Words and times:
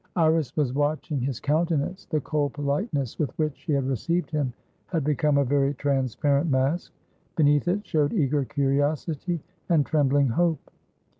Iris 0.15 0.57
was 0.57 0.73
watching 0.73 1.21
his 1.21 1.39
countenance. 1.39 2.05
The 2.05 2.21
cold 2.21 2.53
politeness 2.53 3.19
with 3.19 3.37
which 3.37 3.55
she 3.55 3.73
had 3.73 3.87
received 3.87 4.31
him 4.31 4.51
had 4.87 5.03
become 5.03 5.37
a 5.37 5.45
very 5.45 5.75
transparent 5.75 6.49
mask; 6.49 6.91
beneath 7.35 7.67
it 7.67 7.85
showed 7.85 8.11
eager 8.11 8.43
curiosity 8.43 9.39
and 9.69 9.85
trembling 9.85 10.29
hope. 10.29 10.71